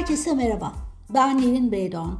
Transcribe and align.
Herkese 0.00 0.34
merhaba. 0.34 0.72
Ben 1.14 1.38
Nevin 1.38 1.72
Beydoğan. 1.72 2.18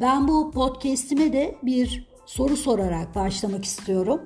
Ben 0.00 0.28
bu 0.28 0.50
podcast'ime 0.50 1.32
de 1.32 1.58
bir 1.62 2.08
soru 2.26 2.56
sorarak 2.56 3.14
başlamak 3.14 3.64
istiyorum. 3.64 4.20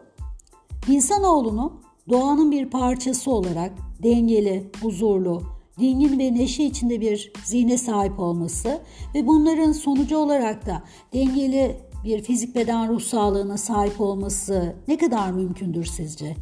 İnsanoğlunun 0.88 1.80
doğanın 2.10 2.50
bir 2.50 2.70
parçası 2.70 3.30
olarak 3.30 3.72
dengeli, 4.02 4.70
huzurlu, 4.82 5.42
dingin 5.80 6.18
ve 6.18 6.34
neşe 6.34 6.64
içinde 6.64 7.00
bir 7.00 7.32
zihne 7.44 7.78
sahip 7.78 8.20
olması 8.20 8.82
ve 9.14 9.26
bunların 9.26 9.72
sonucu 9.72 10.16
olarak 10.16 10.66
da 10.66 10.82
dengeli 11.12 11.76
bir 12.04 12.22
fizik 12.22 12.54
beden 12.54 12.88
ruh 12.88 13.00
sağlığına 13.00 13.58
sahip 13.58 14.00
olması 14.00 14.76
ne 14.88 14.96
kadar 14.96 15.30
mümkündür 15.30 15.84
sizce? 15.84 16.36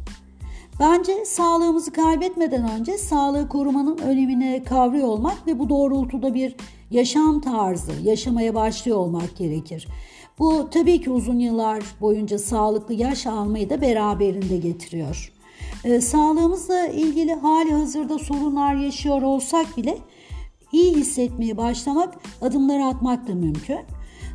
Bence 0.79 1.25
sağlığımızı 1.25 1.91
kaybetmeden 1.91 2.69
önce 2.71 2.97
sağlığı 2.97 3.49
korumanın 3.49 3.97
önemini 3.97 4.63
kavruyor 4.65 5.07
olmak 5.07 5.47
ve 5.47 5.59
bu 5.59 5.69
doğrultuda 5.69 6.33
bir 6.33 6.55
yaşam 6.91 7.41
tarzı 7.41 7.91
yaşamaya 8.03 8.55
başlıyor 8.55 8.97
olmak 8.97 9.37
gerekir. 9.37 9.87
Bu 10.39 10.69
tabii 10.71 11.01
ki 11.01 11.09
uzun 11.09 11.39
yıllar 11.39 11.83
boyunca 12.01 12.39
sağlıklı 12.39 12.93
yaş 12.93 13.27
almayı 13.27 13.69
da 13.69 13.81
beraberinde 13.81 14.57
getiriyor. 14.57 15.33
Ee, 15.83 16.01
sağlığımızla 16.01 16.87
ilgili 16.87 17.33
hali 17.33 17.73
hazırda 17.73 18.19
sorunlar 18.19 18.75
yaşıyor 18.75 19.21
olsak 19.21 19.77
bile 19.77 19.97
iyi 20.71 20.95
hissetmeye 20.95 21.57
başlamak, 21.57 22.15
adımlar 22.41 22.79
atmak 22.79 23.27
da 23.27 23.35
mümkün. 23.35 23.79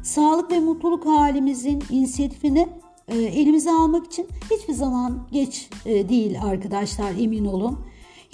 Sağlık 0.03 0.51
ve 0.51 0.61
mutluluk 0.61 1.07
halimizin 1.07 1.83
inisiyatifini 1.91 2.69
e, 3.09 3.19
elimize 3.19 3.71
almak 3.71 4.07
için 4.07 4.27
hiçbir 4.51 4.75
zaman 4.75 5.29
geç 5.33 5.69
e, 5.87 6.09
değil 6.09 6.43
arkadaşlar 6.43 7.11
emin 7.21 7.45
olun. 7.45 7.79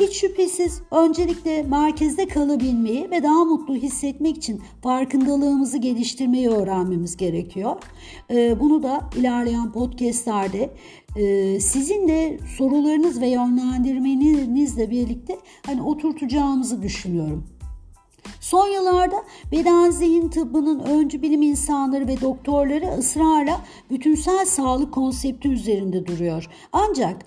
Hiç 0.00 0.16
şüphesiz 0.16 0.82
öncelikle 0.90 1.62
merkezde 1.62 2.28
kalabilmeyi 2.28 3.10
ve 3.10 3.22
daha 3.22 3.44
mutlu 3.44 3.74
hissetmek 3.74 4.36
için 4.36 4.62
farkındalığımızı 4.82 5.78
geliştirmeyi 5.78 6.48
öğrenmemiz 6.48 7.16
gerekiyor. 7.16 7.76
E, 8.30 8.60
bunu 8.60 8.82
da 8.82 9.10
ilerleyen 9.16 9.72
podcastlerde 9.72 10.70
sizin 11.60 12.08
de 12.08 12.38
sorularınız 12.58 13.20
ve 13.20 13.28
yönlendirmenizle 13.28 14.90
birlikte 14.90 15.38
hani 15.66 15.82
oturtacağımızı 15.82 16.82
düşünüyorum. 16.82 17.44
Son 18.52 18.68
yıllarda 18.68 19.24
beden 19.52 19.90
zihin 19.90 20.28
tıbbının 20.28 20.78
öncü 20.78 21.22
bilim 21.22 21.42
insanları 21.42 22.08
ve 22.08 22.20
doktorları 22.20 22.98
ısrarla 22.98 23.60
bütünsel 23.90 24.46
sağlık 24.46 24.94
konsepti 24.94 25.48
üzerinde 25.48 26.06
duruyor. 26.06 26.48
Ancak 26.72 27.24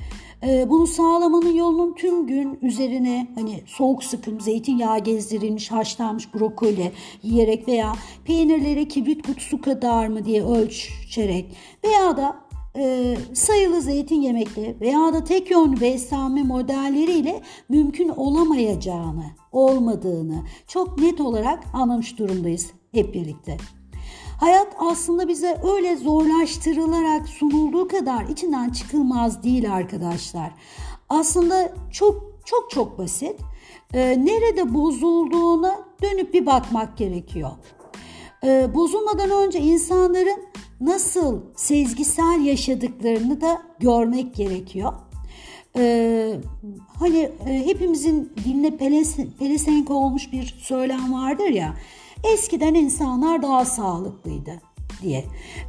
e, 0.47 0.69
bunu 0.69 0.87
sağlamanın 0.87 1.53
yolunun 1.53 1.93
tüm 1.93 2.27
gün 2.27 2.59
üzerine 2.61 3.27
hani 3.35 3.63
soğuk 3.65 4.03
sıkım, 4.03 4.41
zeytinyağı 4.41 4.99
gezdirilmiş, 4.99 5.71
haşlanmış 5.71 6.33
brokoli 6.33 6.91
yiyerek 7.23 7.67
veya 7.67 7.93
peynirleri 8.25 8.87
kibrit 8.87 9.27
kutusu 9.27 9.61
kadar 9.61 10.07
mı 10.07 10.25
diye 10.25 10.43
ölçerek 10.43 11.45
veya 11.83 12.17
da 12.17 12.44
e, 12.77 13.17
sayılı 13.33 13.81
zeytin 13.81 14.21
yemekle 14.21 14.75
veya 14.81 15.13
da 15.13 15.23
tek 15.23 15.51
yön 15.51 15.81
beslenme 15.81 16.43
modelleriyle 16.43 17.41
mümkün 17.69 18.09
olamayacağını, 18.09 19.25
olmadığını 19.51 20.43
çok 20.67 20.99
net 20.99 21.21
olarak 21.21 21.63
anlamış 21.73 22.19
durumdayız 22.19 22.71
hep 22.91 23.13
birlikte. 23.13 23.57
Hayat 24.39 24.67
aslında 24.79 25.27
bize 25.27 25.61
öyle 25.73 25.95
zorlaştırılarak 25.95 27.27
sunulduğu 27.27 27.87
kadar 27.87 28.23
içinden 28.23 28.69
çıkılmaz 28.69 29.43
değil 29.43 29.73
arkadaşlar. 29.73 30.51
Aslında 31.09 31.73
çok 31.91 32.35
çok 32.45 32.71
çok 32.71 32.97
basit. 32.97 33.39
Ee, 33.93 34.25
nerede 34.25 34.73
bozulduğuna 34.73 35.79
dönüp 36.01 36.33
bir 36.33 36.45
bakmak 36.45 36.97
gerekiyor. 36.97 37.51
Ee, 38.43 38.67
bozulmadan 38.75 39.29
önce 39.29 39.59
insanların 39.59 40.45
nasıl 40.81 41.41
sezgisel 41.55 42.45
yaşadıklarını 42.45 43.41
da 43.41 43.61
görmek 43.79 44.35
gerekiyor. 44.35 44.93
Ee, 45.77 46.35
hani 46.99 47.29
e, 47.47 47.65
hepimizin 47.65 48.33
diline 48.45 48.77
pelesenk 49.39 49.91
olmuş 49.91 50.31
bir 50.31 50.55
söylem 50.59 51.13
vardır 51.13 51.49
ya. 51.49 51.75
Eskiden 52.33 52.73
insanlar 52.73 53.41
daha 53.41 53.65
sağlıklıydı 53.65 54.61
diye. 55.01 55.25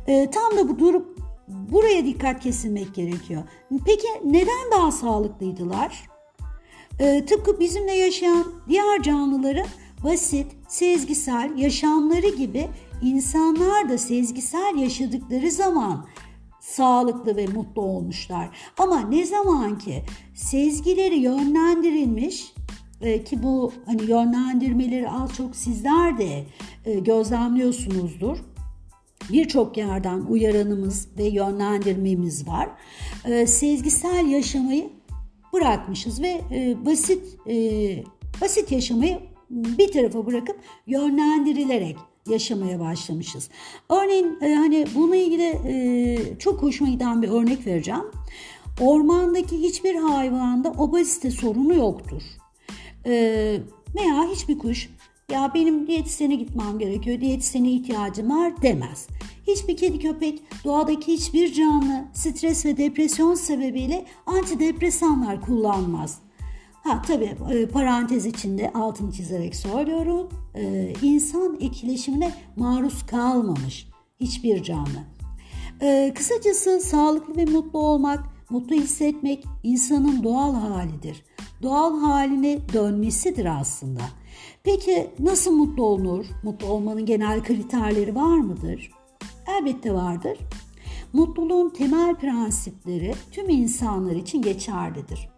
Ee, 0.07 0.31
tam 0.31 0.59
da 0.59 0.69
bu 0.69 0.79
durup 0.79 1.19
buraya 1.49 2.07
dikkat 2.07 2.41
kesilmek 2.41 2.95
gerekiyor. 2.95 3.43
Peki 3.87 4.07
neden 4.25 4.71
daha 4.73 4.93
sağlıklıydılar? 4.93 6.09
Ee, 7.01 7.25
tıpkı 7.27 7.61
bizimle 7.61 7.93
yaşayan 7.93 8.45
diğer 8.69 9.03
canlıların 9.03 9.67
basit, 10.05 10.47
sezgisel 10.69 11.59
yaşamları 11.59 12.29
gibi 12.37 12.69
İnsanlar 13.03 13.89
da 13.89 13.99
sezgisel 13.99 14.75
yaşadıkları 14.77 15.51
zaman 15.51 16.07
sağlıklı 16.61 17.37
ve 17.37 17.47
mutlu 17.47 17.83
olmuşlar. 17.83 18.49
Ama 18.79 19.01
ne 19.01 19.25
zaman 19.25 19.79
ki 19.79 20.03
sezgileri 20.35 21.19
yönlendirilmiş 21.19 22.55
e, 23.01 23.25
ki 23.25 23.43
bu 23.43 23.73
hani 23.87 24.03
yönlendirmeleri 24.11 25.11
az 25.11 25.35
çok 25.35 25.57
sizler 25.57 26.19
de 26.19 26.45
e, 26.85 26.95
gözlemliyorsunuzdur. 26.95 28.39
Birçok 29.33 29.77
yerden 29.77 30.21
uyaranımız 30.21 31.09
ve 31.19 31.25
yönlendirmemiz 31.25 32.49
var. 32.49 32.69
E, 33.25 33.47
sezgisel 33.47 34.27
yaşamayı 34.27 34.91
bırakmışız 35.53 36.23
ve 36.23 36.41
e, 36.51 36.87
basit 36.87 37.39
basit 38.41 38.73
yaşamayı 38.73 39.36
bir 39.51 39.93
tarafa 39.93 40.27
bırakıp 40.27 40.57
yönlendirilerek 40.87 41.97
yaşamaya 42.29 42.81
başlamışız. 42.81 43.51
Örneğin 43.91 44.39
e, 44.43 44.55
hani 44.55 44.87
bununla 44.95 45.17
ilgili 45.17 45.59
e, 45.67 46.19
çok 46.39 46.63
hoşuma 46.63 46.91
giden 46.91 47.23
bir 47.23 47.29
örnek 47.29 47.67
vereceğim. 47.67 48.05
Ormandaki 48.81 49.63
hiçbir 49.63 49.95
hayvanda 49.95 50.71
obezite 50.71 51.31
sorunu 51.31 51.75
yoktur. 51.75 52.23
E, 53.07 53.13
veya 53.97 54.29
hiçbir 54.33 54.59
kuş 54.59 54.91
ya 55.33 55.53
benim 55.55 55.87
diyetisyene 55.87 56.35
gitmem 56.35 56.79
gerekiyor, 56.79 57.21
diyetisyene 57.21 57.71
ihtiyacım 57.71 58.31
var 58.31 58.63
demez. 58.63 59.07
Hiçbir 59.47 59.77
kedi 59.77 59.99
köpek, 59.99 60.43
doğadaki 60.65 61.13
hiçbir 61.13 61.53
canlı 61.53 62.05
stres 62.15 62.67
ve 62.67 62.77
depresyon 62.77 63.35
sebebiyle 63.35 64.05
antidepresanlar 64.27 65.41
kullanmaz. 65.41 66.19
Ha 66.87 67.03
tabii 67.07 67.37
e, 67.51 67.67
parantez 67.69 68.27
içinde 68.27 68.73
altını 68.73 69.13
çizerek 69.13 69.57
söylüyorum. 69.57 70.29
Ee, 70.55 70.93
insan 71.03 71.57
etkileşimine 71.61 72.33
maruz 72.57 73.07
kalmamış 73.07 73.89
hiçbir 74.21 74.63
canlı. 74.63 74.99
Ee, 75.83 76.13
kısacası 76.17 76.81
sağlıklı 76.81 77.37
ve 77.37 77.45
mutlu 77.45 77.79
olmak, 77.79 78.25
mutlu 78.51 78.77
hissetmek 78.77 79.45
insanın 79.63 80.23
doğal 80.23 80.55
halidir. 80.55 81.25
Doğal 81.63 82.01
haline 82.01 82.59
dönmesidir 82.73 83.61
aslında. 83.61 84.03
Peki 84.65 85.11
nasıl 85.19 85.53
mutlu 85.53 85.85
olunur? 85.85 86.27
Mutlu 86.43 86.67
olmanın 86.67 87.07
genel 87.07 87.45
kriterleri 87.45 88.15
var 88.15 88.39
mıdır? 88.39 88.91
Elbette 89.59 89.95
vardır. 89.95 90.39
Mutluluğun 91.13 91.71
temel 91.71 92.15
prensipleri 92.15 93.15
tüm 93.33 93.51
insanlar 93.51 94.13
için 94.17 94.43
geçerlidir. 94.43 95.36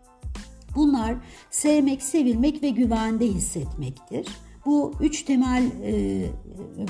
Bunlar 0.78 1.14
sevmek, 1.50 2.02
sevilmek 2.02 2.62
ve 2.62 2.68
güvende 2.68 3.26
hissetmektir. 3.26 4.28
Bu 4.66 4.92
üç 5.00 5.22
temel 5.22 5.64
e, 5.84 6.24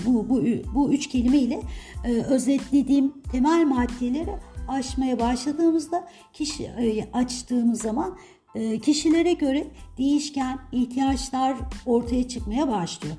bu, 0.06 0.28
bu, 0.28 0.42
bu 0.74 0.92
üç 0.92 1.06
kelime 1.06 1.38
ile 1.38 1.60
e, 2.04 2.12
özetlediğim 2.12 3.12
temel 3.32 3.66
maddeleri 3.66 4.34
aşmaya 4.68 5.20
başladığımızda 5.20 6.08
kişi 6.32 6.64
e, 6.64 7.10
açtığımız 7.12 7.82
zaman 7.82 8.18
e, 8.54 8.78
kişilere 8.78 9.32
göre 9.32 9.66
değişken 9.98 10.58
ihtiyaçlar 10.72 11.56
ortaya 11.86 12.28
çıkmaya 12.28 12.68
başlıyor. 12.68 13.16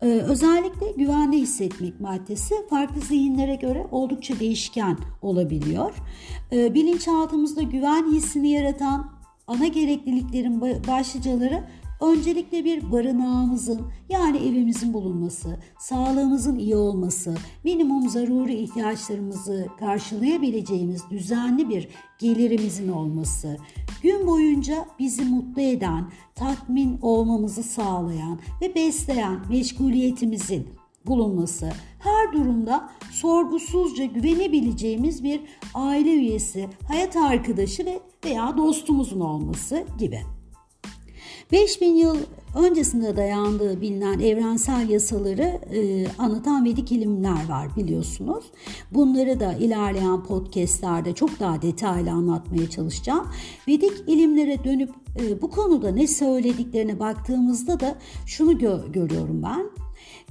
Özellikle 0.00 0.92
güvende 0.92 1.36
hissetmek 1.36 2.00
maddesi 2.00 2.54
farklı 2.70 3.00
zihinlere 3.00 3.54
göre 3.54 3.86
oldukça 3.90 4.40
değişken 4.40 4.98
olabiliyor. 5.22 5.94
Ee, 6.52 6.74
bilinçaltımızda 6.74 7.62
güven 7.62 8.12
hissini 8.12 8.50
yaratan 8.50 9.15
ana 9.46 9.66
gerekliliklerin 9.66 10.60
başlıcaları 10.60 11.64
öncelikle 12.00 12.64
bir 12.64 12.92
barınağımızın 12.92 13.80
yani 14.08 14.36
evimizin 14.36 14.94
bulunması, 14.94 15.58
sağlığımızın 15.78 16.58
iyi 16.58 16.76
olması, 16.76 17.34
minimum 17.64 18.08
zaruri 18.08 18.54
ihtiyaçlarımızı 18.54 19.66
karşılayabileceğimiz 19.78 21.02
düzenli 21.10 21.68
bir 21.68 21.88
gelirimizin 22.18 22.88
olması, 22.88 23.56
gün 24.02 24.26
boyunca 24.26 24.86
bizi 24.98 25.24
mutlu 25.24 25.62
eden, 25.62 26.10
tatmin 26.34 26.98
olmamızı 27.02 27.62
sağlayan 27.62 28.38
ve 28.60 28.74
besleyen 28.74 29.40
meşguliyetimizin 29.48 30.68
bulunması, 31.06 31.72
her 31.98 32.15
durumda 32.32 32.90
sorgusuzca 33.12 34.04
güvenebileceğimiz 34.04 35.24
bir 35.24 35.40
aile 35.74 36.10
üyesi, 36.10 36.68
hayat 36.88 37.16
arkadaşı 37.16 37.86
ve 37.86 38.00
veya 38.24 38.56
dostumuzun 38.56 39.20
olması 39.20 39.84
gibi. 39.98 40.20
5000 41.52 41.94
yıl 41.94 42.16
öncesinde 42.56 43.16
dayandığı 43.16 43.80
bilinen 43.80 44.18
evrensel 44.18 44.88
yasaları 44.88 45.60
e, 45.74 46.06
anlatan 46.18 46.64
Vedik 46.64 46.92
ilimler 46.92 47.48
var 47.48 47.76
biliyorsunuz. 47.76 48.44
Bunları 48.90 49.40
da 49.40 49.52
ilerleyen 49.52 50.22
podcastlerde 50.22 51.14
çok 51.14 51.40
daha 51.40 51.62
detaylı 51.62 52.10
anlatmaya 52.10 52.70
çalışacağım. 52.70 53.28
Vedik 53.68 53.92
ilimlere 54.06 54.64
dönüp 54.64 54.90
e, 55.20 55.42
bu 55.42 55.50
konuda 55.50 55.90
ne 55.90 56.06
söylediklerine 56.06 57.00
baktığımızda 57.00 57.80
da 57.80 57.98
şunu 58.26 58.52
gö- 58.52 58.92
görüyorum 58.92 59.42
ben. 59.42 59.70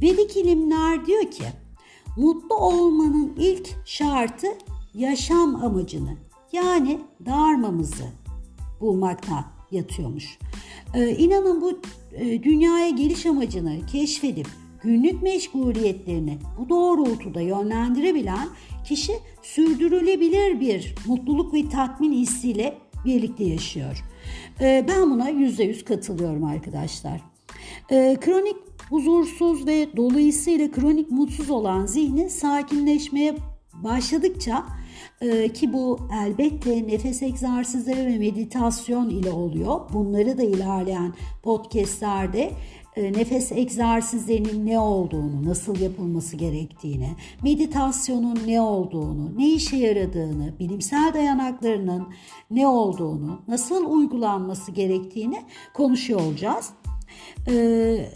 Vedik 0.01 0.37
ilimler 0.37 1.05
diyor 1.05 1.31
ki 1.31 1.43
mutlu 2.15 2.55
olmanın 2.55 3.33
ilk 3.37 3.69
şartı 3.85 4.47
yaşam 4.93 5.55
amacını 5.55 6.17
yani 6.51 6.99
dharmamızı 7.25 8.05
bulmakta 8.81 9.45
yatıyormuş. 9.71 10.39
Ee, 10.93 11.09
inanın 11.09 11.61
bu 11.61 11.79
e, 12.13 12.43
dünyaya 12.43 12.89
geliş 12.89 13.25
amacını 13.25 13.85
keşfedip 13.85 14.47
günlük 14.83 15.23
meşguliyetlerini 15.23 16.37
bu 16.59 16.69
doğrultuda 16.69 17.41
yönlendirebilen 17.41 18.47
kişi 18.85 19.13
sürdürülebilir 19.41 20.59
bir 20.59 20.95
mutluluk 21.07 21.53
ve 21.53 21.69
tatmin 21.69 22.13
hissiyle 22.13 22.77
birlikte 23.05 23.43
yaşıyor. 23.43 24.03
Ee, 24.61 24.85
ben 24.87 25.11
buna 25.11 25.29
%100 25.29 25.83
katılıyorum 25.83 26.43
arkadaşlar. 26.43 27.21
Ee, 27.91 28.17
kronik 28.21 28.55
huzursuz 28.89 29.67
ve 29.67 29.87
dolayısıyla 29.97 30.71
kronik 30.71 31.11
mutsuz 31.11 31.49
olan 31.49 31.85
zihni 31.85 32.29
sakinleşmeye 32.29 33.35
başladıkça 33.83 34.65
ee, 35.21 35.53
ki 35.53 35.73
bu 35.73 35.99
elbette 36.13 36.87
nefes 36.87 37.23
egzersizleri 37.23 38.05
ve 38.05 38.17
meditasyon 38.17 39.09
ile 39.09 39.31
oluyor. 39.31 39.81
Bunları 39.93 40.37
da 40.37 40.43
ilerleyen 40.43 41.13
podcastlerde 41.43 42.51
e, 42.95 43.13
nefes 43.13 43.51
egzersizlerinin 43.51 44.65
ne 44.65 44.79
olduğunu, 44.79 45.45
nasıl 45.45 45.79
yapılması 45.79 46.35
gerektiğini, 46.35 47.09
meditasyonun 47.43 48.39
ne 48.47 48.61
olduğunu, 48.61 49.37
ne 49.37 49.49
işe 49.49 49.77
yaradığını, 49.77 50.53
bilimsel 50.59 51.13
dayanaklarının 51.13 52.07
ne 52.51 52.67
olduğunu, 52.67 53.41
nasıl 53.47 53.85
uygulanması 53.91 54.71
gerektiğini 54.71 55.41
konuşuyor 55.73 56.21
olacağız. 56.21 56.69
Ee, 57.47 58.09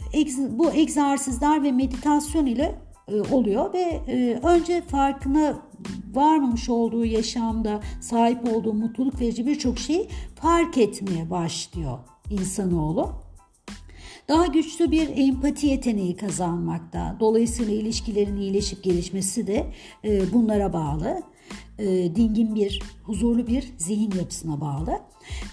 bu 0.49 0.71
egzersizler 0.71 1.63
ve 1.63 1.71
meditasyon 1.71 2.45
ile 2.45 2.75
e, 3.07 3.21
oluyor 3.21 3.73
ve 3.73 4.01
e, 4.07 4.39
önce 4.43 4.81
farkına 4.81 5.59
varmamış 6.13 6.69
olduğu 6.69 7.05
yaşamda 7.05 7.79
sahip 8.01 8.53
olduğu 8.53 8.73
mutluluk 8.73 9.21
verici 9.21 9.45
birçok 9.45 9.79
şeyi 9.79 10.09
fark 10.35 10.77
etmeye 10.77 11.29
başlıyor 11.29 11.99
insanoğlu. 12.29 13.28
Daha 14.29 14.45
güçlü 14.45 14.91
bir 14.91 15.09
empati 15.17 15.67
yeteneği 15.67 16.15
kazanmakta. 16.15 17.17
Dolayısıyla 17.19 17.73
ilişkilerin 17.73 18.37
iyileşip 18.37 18.83
gelişmesi 18.83 19.47
de 19.47 19.73
e, 20.05 20.33
bunlara 20.33 20.73
bağlı. 20.73 21.21
Dingin 22.15 22.55
bir, 22.55 22.81
huzurlu 23.03 23.47
bir 23.47 23.73
zihin 23.77 24.11
yapısına 24.11 24.61
bağlı. 24.61 24.99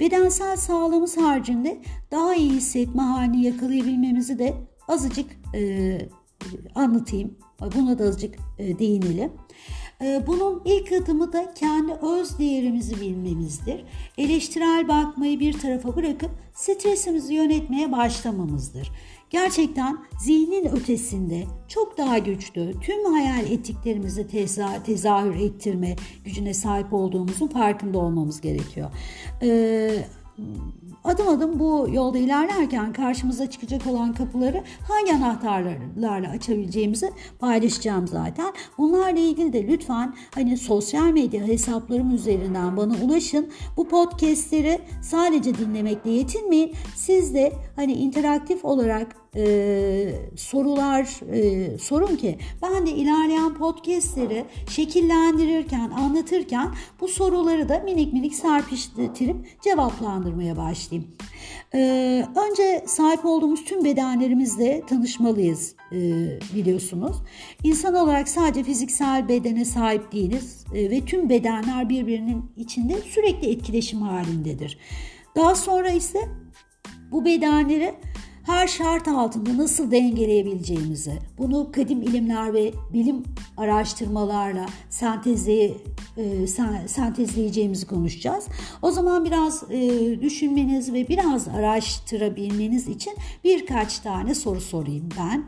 Bedensel 0.01 0.57
sağlığımız 0.57 1.17
haricinde 1.17 1.83
daha 2.11 2.35
iyi 2.35 2.51
hissetme 2.51 3.03
halini 3.03 3.45
yakalayabilmemizi 3.45 4.39
de 4.39 4.55
azıcık 4.89 5.27
anlatayım. 6.75 7.39
Buna 7.75 7.99
da 7.99 8.05
azıcık 8.05 8.35
e, 8.59 8.79
değinelim. 8.79 9.33
E, 10.03 10.27
bunun 10.27 10.63
ilk 10.65 10.93
adımı 10.93 11.33
da 11.33 11.55
kendi 11.55 11.93
öz 11.93 12.39
değerimizi 12.39 13.01
bilmemizdir. 13.01 13.85
Eleştirel 14.19 14.89
bakmayı 14.89 15.41
bir 15.41 15.59
tarafa 15.59 15.97
bırakıp 15.97 16.31
stresimizi 16.55 17.35
yönetmeye 17.35 17.93
başlamamızdır. 17.93 18.91
Gerçekten 19.31 19.99
zihnin 20.21 20.77
ötesinde 20.77 21.45
çok 21.69 21.99
daha 21.99 22.19
güçlü 22.19 22.81
tüm 22.81 23.05
hayal 23.05 23.51
ettiklerimizi 23.51 24.29
teza 24.29 24.83
tezahür 24.83 25.35
ettirme 25.35 25.97
gücüne 26.25 26.55
sahip 26.55 26.93
olduğumuzun 26.93 27.49
farkında 27.49 27.99
olmamız 27.99 28.41
gerekiyor. 28.41 28.91
Ee, 29.43 30.05
adım 31.05 31.29
adım 31.29 31.59
bu 31.59 31.89
yolda 31.93 32.19
ilerlerken 32.19 32.93
karşımıza 32.93 33.51
çıkacak 33.51 33.87
olan 33.87 34.15
kapıları 34.15 34.65
hangi 34.89 35.13
anahtarlarla 35.13 36.31
açabileceğimizi 36.31 37.11
paylaşacağım 37.39 38.09
zaten. 38.09 38.53
Bunlarla 38.79 39.21
ilgili 39.21 39.53
de 39.53 39.67
lütfen 39.67 40.15
hani 40.35 40.57
sosyal 40.57 41.11
medya 41.11 41.47
hesaplarım 41.47 42.15
üzerinden 42.15 42.77
bana 42.77 42.95
ulaşın. 43.05 43.51
Bu 43.77 43.89
podcastleri 43.89 44.79
sadece 45.03 45.59
dinlemekle 45.59 46.11
yetinmeyin. 46.11 46.75
Siz 46.95 47.35
de 47.35 47.53
hani 47.77 47.93
interaktif 47.93 48.65
olarak 48.65 49.26
e, 49.37 49.47
sorular 50.37 51.21
e, 51.33 51.79
sorun 51.79 52.17
ki 52.17 52.39
ben 52.63 52.87
de 52.87 52.91
ilerleyen 52.91 53.55
podcastleri 53.55 54.45
şekillendirirken, 54.71 55.91
anlatırken 55.91 56.69
bu 57.01 57.09
soruları 57.09 57.69
da 57.69 57.79
minik 57.79 58.13
minik 58.13 58.35
serpiştirip 58.35 59.37
cevaplandırmaya 59.63 60.57
başlayayım. 60.57 61.11
Ee, 61.75 62.27
önce 62.51 62.85
sahip 62.87 63.25
olduğumuz 63.25 63.65
tüm 63.65 63.85
bedenlerimizle 63.85 64.83
tanışmalıyız 64.87 65.75
e, 65.93 65.99
biliyorsunuz. 66.55 67.17
İnsan 67.65 67.95
olarak 67.95 68.29
sadece 68.29 68.63
fiziksel 68.63 69.29
bedene 69.29 69.65
sahip 69.65 70.13
değiliz 70.13 70.65
e, 70.75 70.91
ve 70.91 71.05
tüm 71.05 71.29
bedenler 71.29 71.89
birbirinin 71.89 72.45
içinde 72.57 72.95
sürekli 72.95 73.51
etkileşim 73.51 74.01
halindedir. 74.01 74.79
Daha 75.37 75.55
sonra 75.55 75.91
ise 75.91 76.19
bu 77.11 77.25
bedenleri 77.25 77.95
her 78.47 78.67
şart 78.67 79.09
altında 79.09 79.59
nasıl 79.59 79.91
dengeleyebileceğimizi, 79.91 81.19
bunu 81.39 81.73
kadim 81.73 82.03
ilimler 82.03 82.55
ve 82.55 82.73
bilim 82.93 83.25
araştırmalarla 83.57 84.67
e, 86.17 86.47
sentezleyeceğimizi 86.87 87.87
konuşacağız. 87.87 88.47
O 88.83 88.91
zaman 88.91 89.25
biraz 89.25 89.65
e, 89.71 90.21
düşünmeniz 90.21 90.93
ve 90.93 91.09
biraz 91.09 91.49
araştırabilmeniz 91.49 92.89
için 92.89 93.13
birkaç 93.45 93.99
tane 93.99 94.35
soru 94.35 94.61
sorayım 94.61 95.09
ben. 95.19 95.45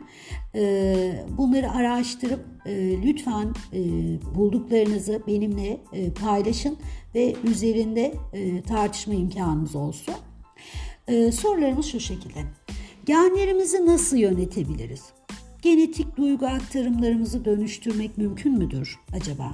E, 0.55 1.25
bunları 1.37 1.71
araştırıp 1.71 2.45
lütfen 3.03 3.53
bulduklarınızı 4.35 5.21
benimle 5.27 5.81
paylaşın 6.21 6.77
ve 7.15 7.35
üzerinde 7.43 8.13
tartışma 8.67 9.13
imkanımız 9.13 9.75
olsun. 9.75 10.15
Sorularımız 11.31 11.85
şu 11.85 11.99
şekilde. 11.99 12.58
Genlerimizi 13.09 13.85
nasıl 13.85 14.17
yönetebiliriz? 14.17 15.01
Genetik 15.61 16.17
duygu 16.17 16.45
aktarımlarımızı 16.45 17.45
dönüştürmek 17.45 18.17
mümkün 18.17 18.57
müdür 18.57 18.99
acaba? 19.13 19.53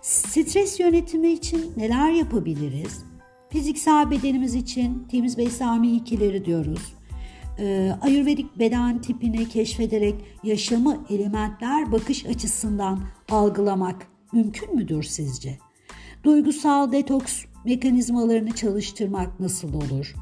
Stres 0.00 0.80
yönetimi 0.80 1.28
için 1.28 1.72
neler 1.76 2.10
yapabiliriz? 2.10 3.04
Fiziksel 3.50 4.10
bedenimiz 4.10 4.54
için 4.54 5.06
temiz 5.10 5.38
beslenme 5.38 5.88
ikileri 5.88 6.44
diyoruz. 6.44 6.94
Ee, 7.58 7.92
Ayurvedik 8.00 8.58
beden 8.58 9.00
tipini 9.00 9.48
keşfederek 9.48 10.14
yaşamı 10.44 11.04
elementler 11.10 11.92
bakış 11.92 12.26
açısından 12.26 13.00
algılamak 13.30 14.06
mümkün 14.32 14.76
müdür 14.76 15.02
sizce? 15.02 15.58
Duygusal 16.24 16.92
detoks 16.92 17.44
mekanizmalarını 17.64 18.52
çalıştırmak 18.52 19.40
nasıl 19.40 19.74
olur? 19.74 20.14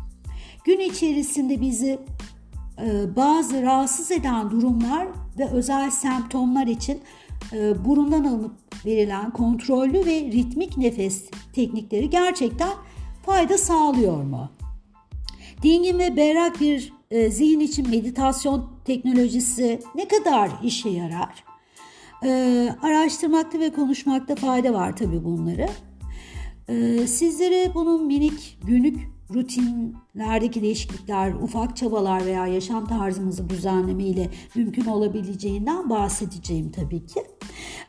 Gün 0.65 0.81
içerisinde 0.81 1.61
bizi 1.61 1.99
bazı 3.17 3.63
rahatsız 3.63 4.11
eden 4.11 4.51
durumlar 4.51 5.09
ve 5.39 5.49
özel 5.49 5.91
semptomlar 5.91 6.67
için 6.67 7.01
e, 7.53 7.85
burundan 7.85 8.25
alınıp 8.25 8.53
verilen 8.87 9.31
kontrollü 9.31 10.07
ve 10.07 10.21
ritmik 10.21 10.77
nefes 10.77 11.25
teknikleri 11.53 12.11
gerçekten 12.11 12.73
fayda 13.27 13.59
sağlıyor 13.59 14.23
mu? 14.23 14.51
Dingin 15.63 15.99
ve 15.99 16.17
berrak 16.17 16.61
bir 16.61 16.93
e, 17.11 17.31
zihin 17.31 17.61
için 17.61 17.91
meditasyon 17.91 18.71
teknolojisi 18.85 19.81
ne 19.95 20.09
kadar 20.09 20.51
işe 20.63 20.89
yarar? 20.89 21.45
araştırmakta 22.83 23.59
ve 23.59 23.73
konuşmakta 23.73 24.35
fayda 24.35 24.73
var 24.73 24.97
tabii 24.97 25.25
bunları. 25.25 25.69
sizlere 27.07 27.75
bunun 27.75 28.07
minik 28.07 28.59
günlük 28.65 29.09
rutinlerdeki 29.35 30.63
değişiklikler, 30.63 31.33
ufak 31.33 31.77
çabalar 31.77 32.27
veya 32.27 32.47
yaşam 32.47 32.87
tarzımızı 32.87 33.51
düzenleme 33.51 34.05
ile 34.05 34.31
mümkün 34.55 34.85
olabileceğinden 34.85 35.91
bahsedeceğim 35.91 36.73
tabii 36.73 37.07
ki. 37.07 37.21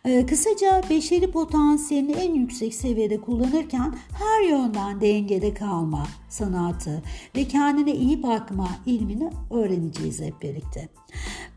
Ee, 0.05 0.25
kısaca 0.25 0.81
beşeri 0.89 1.31
potansiyelini 1.31 2.11
en 2.11 2.33
yüksek 2.33 2.73
seviyede 2.73 3.21
kullanırken 3.21 3.95
her 4.13 4.49
yönden 4.49 5.01
dengede 5.01 5.53
kalma 5.53 6.07
sanatı 6.29 7.03
ve 7.35 7.43
kendine 7.43 7.95
iyi 7.95 8.23
bakma 8.23 8.69
ilmini 8.85 9.29
öğreneceğiz 9.51 10.21
hep 10.21 10.41
birlikte. 10.41 10.89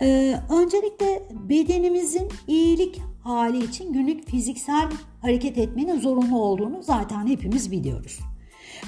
Ee, 0.03 0.41
öncelikle 0.50 1.23
bedenimizin 1.49 2.29
iyilik 2.47 3.00
hali 3.23 3.64
için 3.64 3.93
günlük 3.93 4.29
fiziksel 4.29 4.88
hareket 5.23 5.59
etmenin 5.59 6.00
zorunlu 6.00 6.38
olduğunu 6.38 6.83
zaten 6.83 7.26
hepimiz 7.26 7.71
biliyoruz. 7.71 8.21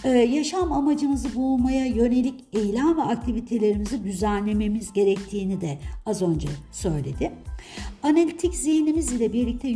Ee, 0.04 0.08
yaşam 0.08 0.72
amacımızı 0.72 1.34
bulmaya 1.34 1.86
yönelik 1.86 2.44
eylem 2.52 2.96
ve 2.96 3.02
aktivitelerimizi 3.02 4.04
düzenlememiz 4.04 4.92
gerektiğini 4.92 5.60
de 5.60 5.78
az 6.06 6.22
önce 6.22 6.48
söyledim. 6.72 7.32
Analitik 8.02 8.54
zihnimiz 8.54 9.12
ile 9.12 9.32
birlikte 9.32 9.68
e, 9.68 9.72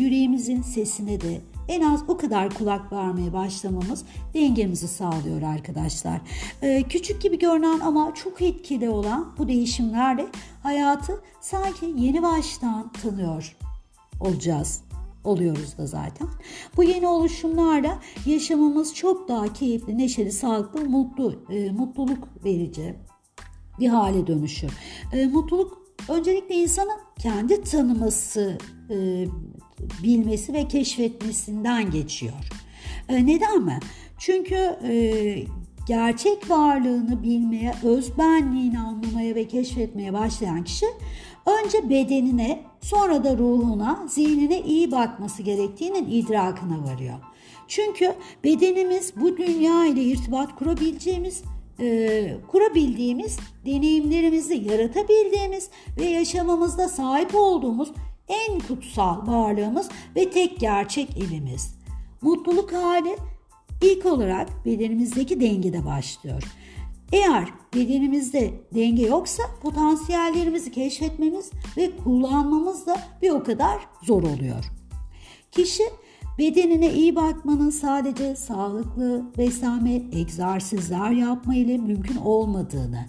yüreğimizin 0.00 0.62
sesine 0.62 1.20
de 1.20 1.40
en 1.68 1.80
az 1.80 2.04
o 2.08 2.16
kadar 2.16 2.54
kulak 2.54 2.92
vermeye 2.92 3.32
başlamamız 3.32 4.04
dengemizi 4.34 4.88
sağlıyor 4.88 5.42
arkadaşlar. 5.42 6.20
Ee, 6.62 6.82
küçük 6.82 7.22
gibi 7.22 7.38
görünen 7.38 7.80
ama 7.80 8.14
çok 8.14 8.42
etkili 8.42 8.88
olan 8.88 9.32
bu 9.38 9.48
değişimlerle 9.48 10.26
hayatı 10.62 11.20
sanki 11.40 11.94
yeni 11.96 12.22
baştan 12.22 12.92
tanıyor 12.92 13.56
olacağız 14.20 14.87
oluyoruz 15.24 15.78
da 15.78 15.86
zaten. 15.86 16.28
Bu 16.76 16.84
yeni 16.84 17.06
oluşumlarla 17.06 17.98
yaşamımız 18.26 18.94
çok 18.94 19.28
daha 19.28 19.52
keyifli, 19.52 19.98
neşeli, 19.98 20.32
sağlıklı, 20.32 20.84
mutlu, 20.84 21.44
e, 21.50 21.70
mutluluk 21.70 22.28
verici 22.44 22.94
bir 23.80 23.88
hale 23.88 24.26
dönüşür. 24.26 24.70
E, 25.12 25.26
mutluluk 25.26 25.82
öncelikle 26.08 26.54
insanın 26.54 26.98
kendi 27.18 27.62
tanıması, 27.62 28.58
e, 28.90 29.26
bilmesi 30.02 30.52
ve 30.52 30.68
keşfetmesinden 30.68 31.90
geçiyor. 31.90 32.50
E, 33.08 33.26
neden 33.26 33.62
mi? 33.62 33.80
Çünkü 34.18 34.54
e, 34.82 35.44
gerçek 35.86 36.50
varlığını 36.50 37.22
bilmeye, 37.22 37.74
özbenliğini 37.82 38.78
anlamaya 38.78 39.34
ve 39.34 39.48
keşfetmeye 39.48 40.12
başlayan 40.12 40.64
kişi 40.64 40.86
önce 41.48 41.90
bedenine 41.90 42.62
sonra 42.80 43.24
da 43.24 43.36
ruhuna, 43.36 44.06
zihnine 44.08 44.60
iyi 44.60 44.90
bakması 44.90 45.42
gerektiğinin 45.42 46.10
idrakına 46.10 46.84
varıyor. 46.84 47.18
Çünkü 47.68 48.14
bedenimiz 48.44 49.12
bu 49.16 49.36
dünya 49.36 49.86
ile 49.86 50.02
irtibat 50.02 50.56
kurabileceğimiz, 50.56 51.42
e, 51.80 52.36
kurabildiğimiz, 52.48 53.38
deneyimlerimizi 53.66 54.54
yaratabildiğimiz 54.54 55.70
ve 55.98 56.04
yaşamamızda 56.04 56.88
sahip 56.88 57.34
olduğumuz 57.34 57.92
en 58.28 58.60
kutsal 58.60 59.26
varlığımız 59.26 59.88
ve 60.16 60.30
tek 60.30 60.60
gerçek 60.60 61.08
evimiz. 61.16 61.74
Mutluluk 62.22 62.72
hali 62.72 63.16
ilk 63.82 64.06
olarak 64.06 64.48
bedenimizdeki 64.64 65.40
dengede 65.40 65.86
başlıyor. 65.86 66.42
Eğer 67.12 67.48
bedenimizde 67.74 68.54
denge 68.74 69.06
yoksa 69.06 69.42
potansiyellerimizi 69.62 70.72
keşfetmemiz 70.72 71.50
ve 71.76 71.90
kullanmamız 72.04 72.86
da 72.86 73.00
bir 73.22 73.30
o 73.30 73.44
kadar 73.44 73.78
zor 74.02 74.22
oluyor. 74.22 74.64
Kişi 75.52 75.82
bedenine 76.38 76.92
iyi 76.92 77.16
bakmanın 77.16 77.70
sadece 77.70 78.36
sağlıklı 78.36 79.24
beslenme, 79.38 80.02
egzersizler 80.12 81.10
yapma 81.10 81.54
ile 81.54 81.78
mümkün 81.78 82.16
olmadığını, 82.16 83.06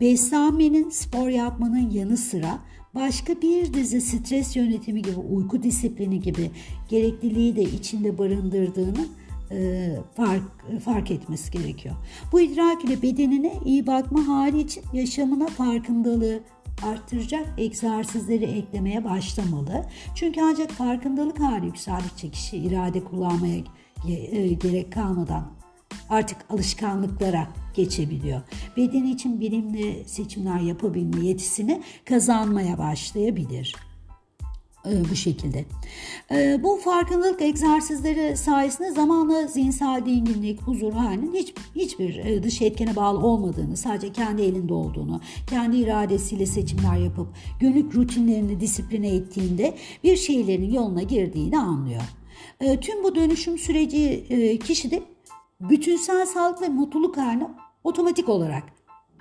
beslenmenin, 0.00 0.90
spor 0.90 1.28
yapmanın 1.28 1.90
yanı 1.90 2.16
sıra 2.16 2.58
başka 2.94 3.42
bir 3.42 3.74
dizi 3.74 4.00
stres 4.00 4.56
yönetimi 4.56 5.02
gibi, 5.02 5.16
uyku 5.16 5.62
disiplini 5.62 6.20
gibi 6.20 6.50
gerekliliği 6.88 7.56
de 7.56 7.62
içinde 7.62 8.18
barındırdığını 8.18 9.06
e, 9.52 9.96
fark, 10.16 10.42
fark 10.84 11.10
etmesi 11.10 11.50
gerekiyor. 11.50 11.94
Bu 12.32 12.40
idrak 12.40 12.84
ile 12.84 13.02
bedenine 13.02 13.52
iyi 13.64 13.86
bakma 13.86 14.28
hali 14.28 14.60
için 14.60 14.82
yaşamına 14.92 15.46
farkındalığı 15.46 16.40
arttıracak 16.82 17.48
egzersizleri 17.58 18.44
eklemeye 18.44 19.04
başlamalı. 19.04 19.84
Çünkü 20.14 20.40
ancak 20.40 20.70
farkındalık 20.70 21.40
hali 21.40 21.66
yükseldikçe 21.66 22.30
kişi 22.30 22.56
irade 22.56 23.04
kullanmaya 23.04 23.58
e, 24.08 24.48
gerek 24.48 24.92
kalmadan 24.92 25.52
artık 26.10 26.38
alışkanlıklara 26.50 27.48
geçebiliyor. 27.74 28.40
Bedeni 28.76 29.10
için 29.10 29.40
bilimli 29.40 30.04
seçimler 30.06 30.60
yapabilme 30.60 31.26
yetisini 31.26 31.82
kazanmaya 32.04 32.78
başlayabilir 32.78 33.76
bu 34.84 35.16
şekilde. 35.16 35.64
E, 36.30 36.62
bu 36.62 36.76
farkındalık 36.76 37.42
egzersizleri 37.42 38.36
sayesinde 38.36 38.90
zamanla 38.90 39.46
zihinsel 39.46 40.06
dinginlik, 40.06 40.62
huzur 40.62 40.92
halinin 40.92 41.34
hiç, 41.34 41.54
hiçbir 41.76 42.16
e, 42.16 42.42
dış 42.42 42.62
etkene 42.62 42.96
bağlı 42.96 43.18
olmadığını, 43.18 43.76
sadece 43.76 44.12
kendi 44.12 44.42
elinde 44.42 44.74
olduğunu, 44.74 45.20
kendi 45.46 45.76
iradesiyle 45.76 46.46
seçimler 46.46 46.96
yapıp 46.96 47.28
günlük 47.60 47.94
rutinlerini 47.94 48.60
disipline 48.60 49.08
ettiğinde 49.08 49.74
bir 50.04 50.16
şeylerin 50.16 50.72
yoluna 50.72 51.02
girdiğini 51.02 51.58
anlıyor. 51.58 52.02
E, 52.60 52.80
tüm 52.80 53.04
bu 53.04 53.14
dönüşüm 53.14 53.58
süreci 53.58 54.24
e, 54.30 54.58
kişide 54.58 55.02
bütünsel 55.60 56.26
sağlık 56.26 56.62
ve 56.62 56.68
mutluluk 56.68 57.16
halini 57.16 57.48
otomatik 57.84 58.28
olarak 58.28 58.62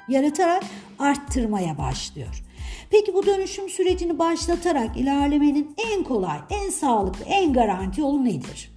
yaratarak 0.09 0.63
arttırmaya 0.99 1.77
başlıyor. 1.77 2.43
Peki 2.91 3.13
bu 3.13 3.25
dönüşüm 3.25 3.69
sürecini 3.69 4.19
başlatarak 4.19 4.97
ilerlemenin 4.97 5.75
en 5.91 6.03
kolay, 6.03 6.37
en 6.49 6.69
sağlıklı, 6.69 7.25
en 7.25 7.53
garanti 7.53 8.01
yolu 8.01 8.25
nedir? 8.25 8.71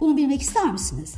Bunu 0.00 0.16
bilmek 0.16 0.42
ister 0.42 0.72
misiniz? 0.72 1.14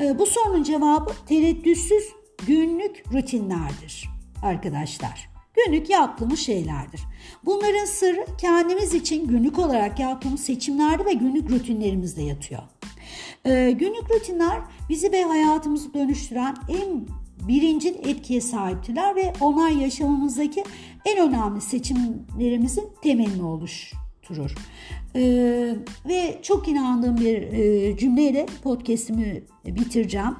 Ee, 0.00 0.18
bu 0.18 0.26
sorunun 0.26 0.62
cevabı 0.62 1.12
tereddütsüz 1.26 2.12
günlük 2.46 3.04
rutinlerdir 3.12 4.08
arkadaşlar. 4.42 5.30
Günlük 5.56 5.90
yaptığımız 5.90 6.38
şeylerdir. 6.38 7.00
Bunların 7.44 7.84
sırrı 7.84 8.26
kendimiz 8.40 8.94
için 8.94 9.28
günlük 9.28 9.58
olarak 9.58 10.00
yaptığımız 10.00 10.40
seçimlerde 10.40 11.04
ve 11.04 11.12
günlük 11.12 11.50
rutinlerimizde 11.50 12.22
yatıyor. 12.22 12.62
Ee, 13.46 13.70
günlük 13.70 14.10
rutinler 14.10 14.60
bizi 14.88 15.12
ve 15.12 15.22
hayatımızı 15.22 15.94
dönüştüren 15.94 16.56
en 16.68 17.06
birinci 17.48 17.88
etkiye 17.88 18.40
sahiptiler 18.40 19.16
ve 19.16 19.32
onlar 19.40 19.70
yaşamımızdaki 19.70 20.64
en 21.04 21.28
önemli 21.28 21.60
seçimlerimizin 21.60 22.88
temelini 23.02 23.44
oluşturur. 23.44 24.54
Ee, 25.16 25.76
ve 26.08 26.38
çok 26.42 26.68
inandığım 26.68 27.16
bir 27.16 27.42
e, 27.42 27.96
cümleyle 27.96 28.46
podcast'imi 28.62 29.42
bitireceğim. 29.66 30.36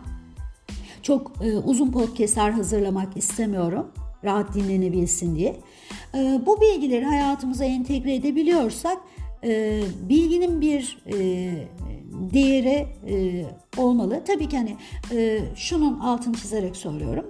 Çok 1.03 1.33
e, 1.45 1.57
uzun 1.57 1.93
podcast'ler 1.93 2.51
hazırlamak 2.51 3.17
istemiyorum. 3.17 3.93
Rahat 4.25 4.55
dinlenebilsin 4.55 5.37
diye. 5.37 5.57
E, 6.15 6.41
bu 6.47 6.61
bilgileri 6.61 7.05
hayatımıza 7.05 7.65
entegre 7.65 8.15
edebiliyorsak 8.15 8.99
e, 9.45 9.83
bilginin 10.09 10.61
bir 10.61 10.99
e, 11.07 11.17
değeri 12.33 12.87
e, 13.09 13.45
olmalı. 13.77 14.23
Tabii 14.27 14.49
ki 14.49 14.57
hani 14.57 14.77
e, 15.13 15.41
şunun 15.57 16.01
altını 16.01 16.35
çizerek 16.35 16.77
söylüyorum. 16.77 17.27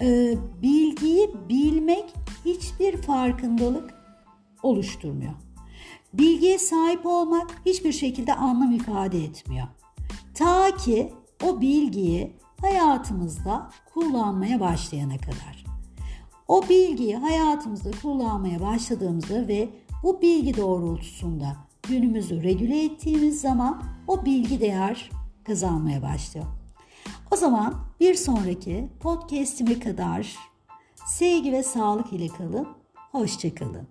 E, 0.00 0.34
bilgiyi 0.62 1.30
bilmek 1.48 2.14
hiçbir 2.44 2.96
farkındalık 3.02 3.94
oluşturmuyor. 4.62 5.32
Bilgiye 6.12 6.58
sahip 6.58 7.06
olmak 7.06 7.50
hiçbir 7.66 7.92
şekilde 7.92 8.34
anlam 8.34 8.72
ifade 8.72 9.24
etmiyor. 9.24 9.66
Ta 10.34 10.76
ki 10.76 11.12
o 11.44 11.60
bilgiyi 11.60 12.32
hayatımızda 12.60 13.70
kullanmaya 13.94 14.60
başlayana 14.60 15.18
kadar. 15.18 15.64
O 16.48 16.62
bilgiyi 16.68 17.16
hayatımızda 17.16 17.90
kullanmaya 18.02 18.60
başladığımızda 18.60 19.48
ve 19.48 19.68
bu 20.02 20.22
bilgi 20.22 20.56
doğrultusunda 20.56 21.56
günümüzü 21.88 22.42
regüle 22.42 22.84
ettiğimiz 22.84 23.40
zaman 23.40 23.82
o 24.06 24.24
bilgi 24.24 24.60
değer 24.60 25.10
kazanmaya 25.44 26.02
başlıyor. 26.02 26.46
O 27.30 27.36
zaman 27.36 27.74
bir 28.00 28.14
sonraki 28.14 28.88
podcast'ime 29.00 29.78
kadar 29.80 30.36
sevgi 31.06 31.52
ve 31.52 31.62
sağlık 31.62 32.12
ile 32.12 32.28
kalın. 32.28 32.68
Hoşçakalın. 33.12 33.88